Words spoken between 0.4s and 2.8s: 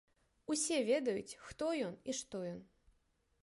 Усе ведаюць, хто ён і што ён.